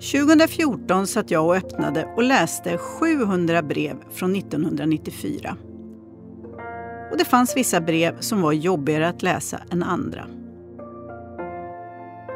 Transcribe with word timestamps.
2014 0.00 1.06
satt 1.06 1.30
jag 1.30 1.46
och 1.46 1.56
öppnade 1.56 2.08
och 2.16 2.22
läste 2.22 2.78
700 2.78 3.62
brev 3.62 3.96
från 4.10 4.36
1994. 4.36 5.56
Och 7.10 7.18
det 7.18 7.24
fanns 7.24 7.56
vissa 7.56 7.80
brev 7.80 8.20
som 8.20 8.42
var 8.42 8.52
jobbigare 8.52 9.08
att 9.08 9.22
läsa 9.22 9.60
än 9.70 9.82
andra. 9.82 10.26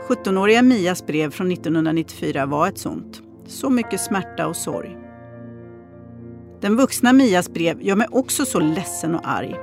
17-åriga 0.08 0.62
Mias 0.62 1.06
brev 1.06 1.30
från 1.30 1.52
1994 1.52 2.46
var 2.46 2.68
ett 2.68 2.78
sånt. 2.78 3.22
Så 3.46 3.70
mycket 3.70 4.00
smärta 4.00 4.46
och 4.46 4.56
sorg. 4.56 4.98
Den 6.60 6.76
vuxna 6.76 7.12
Mias 7.12 7.52
brev 7.52 7.82
gör 7.82 7.96
mig 7.96 8.06
också 8.10 8.44
så 8.44 8.60
ledsen 8.60 9.14
och 9.14 9.28
arg. 9.28 9.56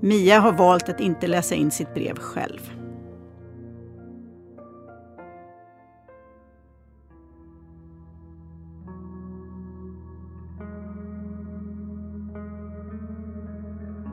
Mia 0.00 0.40
har 0.40 0.52
valt 0.52 0.88
att 0.88 1.00
inte 1.00 1.26
läsa 1.26 1.54
in 1.54 1.70
sitt 1.70 1.94
brev 1.94 2.18
själv. 2.18 2.77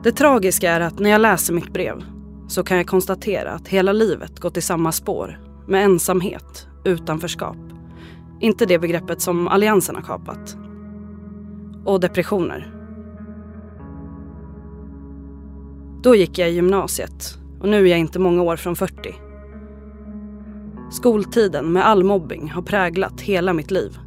Det 0.06 0.12
tragiska 0.12 0.72
är 0.72 0.80
att 0.80 0.98
när 0.98 1.10
jag 1.10 1.20
läser 1.20 1.54
mitt 1.54 1.72
brev 1.72 2.04
så 2.48 2.64
kan 2.64 2.76
jag 2.76 2.86
konstatera 2.86 3.52
att 3.52 3.68
hela 3.68 3.92
livet 3.92 4.40
gått 4.40 4.56
i 4.56 4.60
samma 4.60 4.92
spår 4.92 5.40
med 5.68 5.84
ensamhet, 5.84 6.68
utanförskap. 6.84 7.56
Inte 8.40 8.66
det 8.66 8.78
begreppet 8.78 9.20
som 9.20 9.48
Alliansen 9.48 9.94
har 9.94 10.02
kapat. 10.02 10.56
Och 11.84 12.00
depressioner. 12.00 12.72
Då 16.02 16.14
gick 16.14 16.38
jag 16.38 16.50
i 16.50 16.54
gymnasiet 16.54 17.38
och 17.60 17.68
nu 17.68 17.76
är 17.76 17.90
jag 17.90 17.98
inte 17.98 18.18
många 18.18 18.42
år 18.42 18.56
från 18.56 18.76
40. 18.76 19.14
Skoltiden 20.90 21.72
med 21.72 21.86
all 21.86 22.04
mobbing 22.04 22.50
har 22.50 22.62
präglat 22.62 23.20
hela 23.20 23.52
mitt 23.52 23.70
liv. 23.70 23.98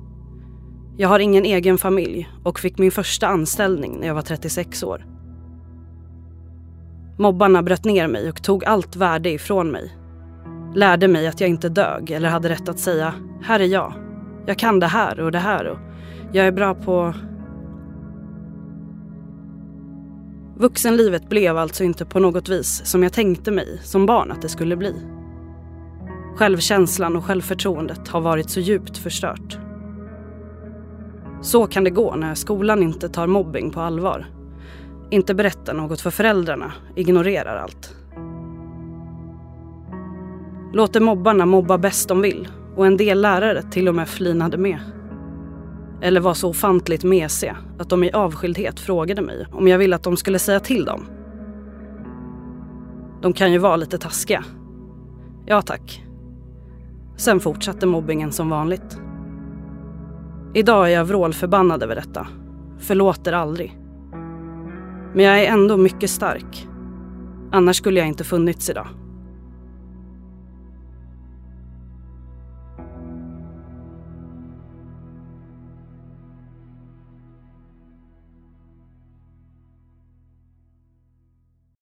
Jag 0.98 1.10
har 1.10 1.20
ingen 1.20 1.46
egen 1.46 1.78
familj 1.78 2.30
och 2.44 2.60
fick 2.60 2.78
min 2.78 2.92
första 2.92 3.28
anställning 3.28 3.98
när 4.00 4.08
jag 4.08 4.16
var 4.16 4.22
36 4.22 4.84
år. 4.84 5.09
Mobbarna 7.20 7.64
bröt 7.64 7.86
ner 7.86 8.08
mig 8.08 8.30
och 8.30 8.44
tog 8.44 8.66
allt 8.66 8.96
värde 8.96 9.30
ifrån 9.30 9.72
mig. 9.72 9.98
Lärde 10.76 11.08
mig 11.08 11.28
att 11.28 11.42
jag 11.42 11.50
inte 11.50 11.70
dög 11.70 12.12
eller 12.12 12.30
hade 12.30 12.50
rätt 12.50 12.70
att 12.70 12.80
säga 12.80 13.14
“här 13.42 13.60
är 13.60 13.66
jag, 13.66 13.94
jag 14.46 14.58
kan 14.58 14.80
det 14.80 14.88
här 14.88 15.20
och 15.20 15.32
det 15.32 15.40
här 15.40 15.68
och 15.68 15.78
jag 16.32 16.48
är 16.48 16.52
bra 16.52 16.76
på...” 16.76 17.14
Vuxenlivet 20.58 21.30
blev 21.30 21.58
alltså 21.58 21.84
inte 21.84 22.06
på 22.06 22.20
något 22.20 22.50
vis 22.50 22.82
som 22.86 23.04
jag 23.04 23.14
tänkte 23.14 23.52
mig 23.52 23.80
som 23.84 24.06
barn 24.06 24.32
att 24.32 24.42
det 24.42 24.50
skulle 24.50 24.76
bli. 24.76 24.96
Självkänslan 26.36 27.16
och 27.16 27.26
självförtroendet 27.26 28.08
har 28.08 28.22
varit 28.22 28.50
så 28.50 28.60
djupt 28.60 28.98
förstört. 28.98 29.60
Så 31.42 31.68
kan 31.68 31.84
det 31.84 31.90
gå 31.90 32.16
när 32.16 32.36
skolan 32.36 32.84
inte 32.84 33.10
tar 33.10 33.28
mobbing 33.28 33.72
på 33.72 33.82
allvar 33.82 34.39
inte 35.10 35.36
berättar 35.36 35.74
något 35.74 36.02
för 36.02 36.12
föräldrarna, 36.12 36.72
ignorerar 36.96 37.56
allt. 37.56 37.96
Låter 40.74 41.00
mobbarna 41.00 41.46
mobba 41.46 41.78
bäst 41.78 42.10
de 42.10 42.22
vill 42.22 42.48
och 42.76 42.86
en 42.86 42.98
del 42.98 43.22
lärare 43.22 43.64
till 43.64 43.88
och 43.88 43.96
med 43.96 44.10
flinade 44.10 44.58
med. 44.58 44.80
Eller 46.02 46.22
var 46.22 46.34
så 46.34 46.50
ofantligt 46.50 47.04
mesiga 47.04 47.58
att 47.80 47.90
de 47.90 48.04
i 48.04 48.12
avskildhet 48.12 48.80
frågade 48.80 49.22
mig 49.22 49.46
om 49.52 49.68
jag 49.68 49.78
ville 49.78 49.96
att 49.96 50.04
de 50.04 50.18
skulle 50.18 50.40
säga 50.40 50.60
till 50.60 50.86
dem. 50.86 51.06
De 53.22 53.34
kan 53.34 53.52
ju 53.52 53.58
vara 53.58 53.76
lite 53.76 53.98
taskiga. 53.98 54.44
Ja 55.46 55.62
tack. 55.62 56.06
Sen 57.18 57.40
fortsatte 57.40 57.86
mobbingen 57.86 58.32
som 58.32 58.50
vanligt. 58.50 59.02
Idag 60.54 60.86
är 60.86 60.96
jag 60.96 61.06
vrålförbannad 61.06 61.84
över 61.84 61.96
detta. 61.96 62.28
Förlåter 62.80 63.34
aldrig. 63.34 63.78
Men 65.14 65.26
jag 65.26 65.44
är 65.44 65.48
ändå 65.48 65.78
mycket 65.78 66.10
stark. 66.10 66.68
Annars 67.52 67.78
skulle 67.78 68.00
jag 68.00 68.08
inte 68.08 68.24
funnits 68.24 68.70
idag. 68.70 68.88